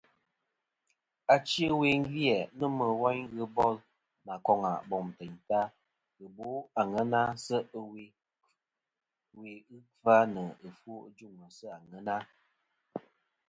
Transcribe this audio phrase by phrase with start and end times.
[1.33, 3.75] Achi ɨwe gvi-æ nomɨ woyn ghɨ bol
[4.25, 5.59] nà koŋa bom teyn ta
[6.17, 6.47] ghɨ bo
[6.81, 7.67] àŋena se'
[9.39, 9.49] ɨwe
[9.97, 12.15] kfa nɨ ɨfwo ɨ juŋ sɨ àŋena.